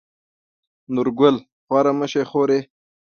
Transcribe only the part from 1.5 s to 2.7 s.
خواره مه شې خورې.